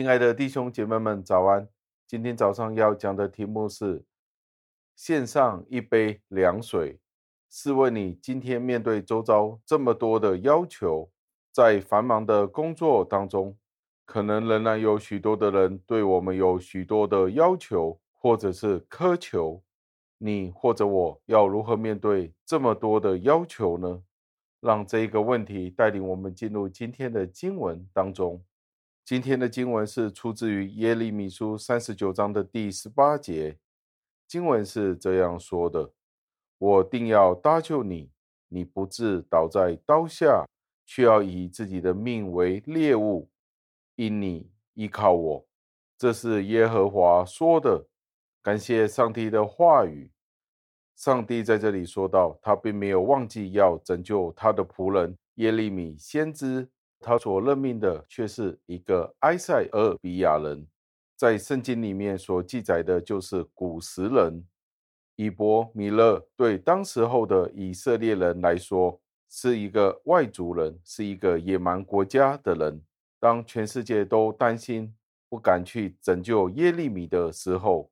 [0.00, 1.68] 亲爱的弟兄姐妹们，早安！
[2.06, 4.02] 今天早上要讲的题目是
[4.96, 6.98] 献上一杯凉水。
[7.50, 11.10] 试问你今天面对周遭这么多的要求，
[11.52, 13.54] 在繁忙的工作当中，
[14.06, 19.62] 可能仍然有许多的人对我们有许多的要求，或者是苛求。
[20.16, 24.02] 你或者我要如何面对这么多的要求呢？
[24.60, 28.42] 让这一个问题带领我们进入今天的经文当中。
[29.10, 33.58] 今天的经文是出自于耶利米书三十九章的第十八节。
[34.28, 35.90] 经文是这样说的
[36.58, 38.12] ：“我定要搭救你，
[38.46, 40.46] 你不致倒在刀下，
[40.86, 43.28] 却要以自己的命为猎物，
[43.96, 45.46] 因你依靠我。”
[45.98, 47.88] 这是耶和华说的。
[48.40, 50.12] 感谢上帝的话语。
[50.94, 56.68] 上帝在这里说道，他并没有忘记要拯救他的仆人耶利米先知，
[57.00, 60.66] 他所任命的却是一个埃塞俄比亚人，
[61.16, 64.46] 在圣经里面所记载的就是古时人。
[65.16, 72.82] 以伯米勒对当时候的以色列人来说是一个外族人，是一个野蛮国家的人。
[73.18, 74.94] 当全世界都担心
[75.28, 77.90] 不敢去拯救耶利米的时候，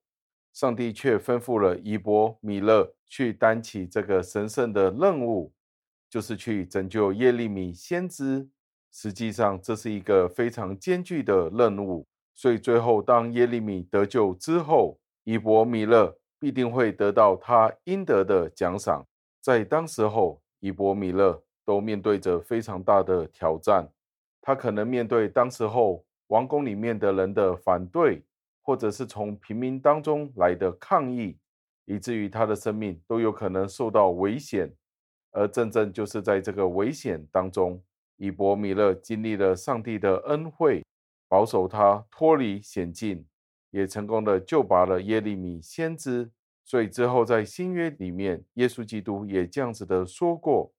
[0.55, 5.53] 上帝却吩咐了以伯米勒去担起这个神圣的任务，
[6.09, 8.49] 就是去拯救耶利米先知。
[8.93, 12.07] 实际上，这是一个非常艰巨的任务。
[12.35, 19.07] 所以，最后当耶利米得救之后，以伯米勒必定会得到他应得的奖赏。
[19.41, 23.89] 在当时候，以伯米勒都面对着非常大的挑战，
[24.41, 28.23] 他可能面对当时候王宫里面的人的反对。
[28.61, 31.39] 或者是从平民当中来的抗议，
[31.87, 34.71] 以至于他的生命都有可能受到危险。
[35.33, 37.83] 而正正就是在这个危险当中，
[38.19, 40.85] 以伯米勒经历了上帝的恩惠，
[41.27, 43.27] 保守他脱离险境，
[43.71, 46.31] 也成功的救拔了耶利米先知。
[46.65, 50.71] 所以之后在新约里面，耶稣基督也这样子的说过：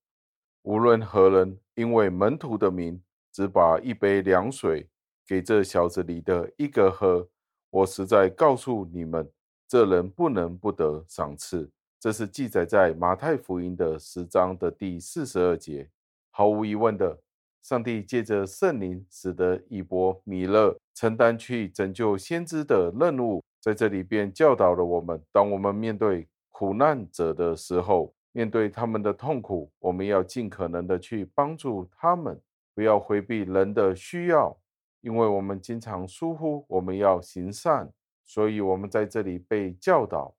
[0.62, 3.02] 无论何人因为门徒的名，
[3.32, 4.88] 只把一杯凉水
[5.26, 7.28] 给这小子里的一个喝。
[7.72, 9.32] 我实在告诉你们，
[9.68, 11.72] 这人不能不得赏赐。
[12.00, 15.90] 这是记载在马太福音的十章的第四十二节。
[16.32, 17.20] 毫无疑问的，
[17.62, 32.40] 上帝借着圣灵，使得以伯米勒承担去拯救先知的任务，在这里便教导了我们：当我们面对苦难者的时候，面对他们的痛苦，我们要尽可能的去帮助他们，
[32.74, 34.58] 不要回避人的需要。
[35.02, 37.90] 因为我们经常疏忽，我们要行善，
[38.26, 40.36] 所以我们在这里被教导。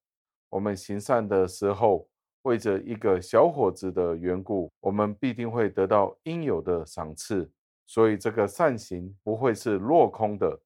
[0.50, 2.08] 我们行善的时候，
[2.42, 7.50] 为着一个小伙子的缘故，我们必定会得到应有的赏赐。
[7.86, 10.60] 所以这个善行不会是落空的，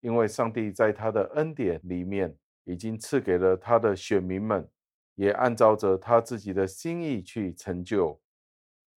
[0.00, 2.34] 因为上帝在他的恩典里面
[2.64, 4.68] 已经赐给了他的选民们，
[5.14, 8.20] 也按照着他自己的心意去成就。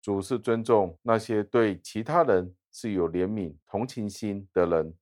[0.01, 2.53] 主是尊重那些对其他人。
[2.71, 4.93] 是有怜悯、同情心的人，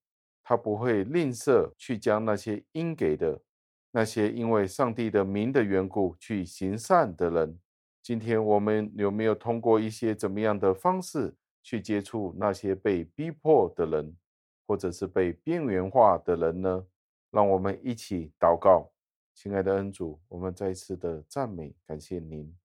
[0.42, 3.42] 他不会吝啬去将那些应给的，
[3.92, 7.60] 那些因为上帝的名的缘故去行善的人。
[8.02, 14.16] 今天我们有没有通过一些怎么样的方式去接触那些被逼迫的人，
[14.66, 16.86] 或者是被边缘化的人呢？
[17.32, 18.90] 让我们一起祷告，
[19.34, 22.56] 亲爱的恩主，我们再一次的赞美感谢您。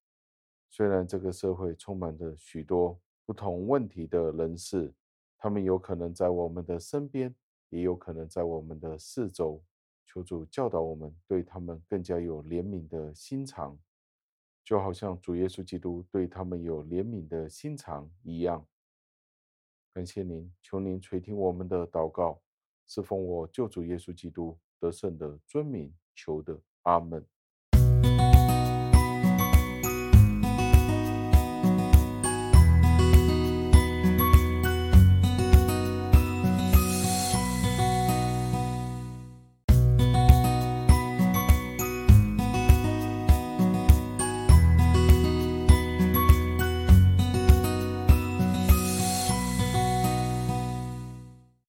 [0.71, 3.01] 虽然这个社会充满着许多。
[3.25, 4.93] 不同问题的人士，
[5.39, 7.33] 他们有可能在我们的身边，
[7.71, 9.63] 也有可能在我们的四周。
[10.13, 13.79] 求主教导我们，对他们更加有怜悯的心肠，
[14.63, 18.67] 就好像主耶稣基督对他们有怜悯的心肠一样。
[19.95, 22.43] 感谢您，求您垂听我们的祷告，
[22.87, 26.61] 是奉我救主耶稣基督得胜的尊名求的。
[26.83, 27.27] 阿门。